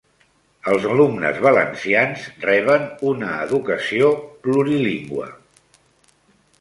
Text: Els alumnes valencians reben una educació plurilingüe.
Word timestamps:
Els 0.69 0.87
alumnes 0.93 1.37
valencians 1.47 2.23
reben 2.47 2.87
una 3.11 3.29
educació 3.45 4.09
plurilingüe. 4.49 5.29